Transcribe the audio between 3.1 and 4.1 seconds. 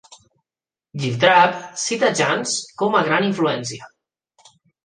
gran influència.